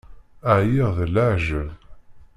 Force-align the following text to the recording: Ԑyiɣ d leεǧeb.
Ԑyiɣ 0.55 0.89
d 0.97 0.99
leεǧeb. 1.13 1.69